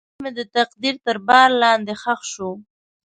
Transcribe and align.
محبت 0.09 0.19
مې 0.23 0.29
د 0.39 0.41
تقدیر 0.57 0.95
تر 1.05 1.17
بار 1.27 1.49
لاندې 1.61 1.93
ښخ 2.01 2.21
شو. 2.33 2.51